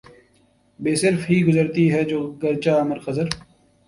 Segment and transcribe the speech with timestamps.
[0.79, 3.27] بے صرفہ ہی گزرتی ہے ہو گرچہ عمر خضر